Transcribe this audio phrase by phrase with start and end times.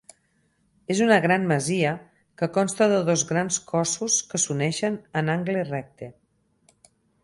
[0.93, 1.91] És una gran masia
[2.43, 6.15] que consta de dos grans cossos que s'uneixen en angle recte.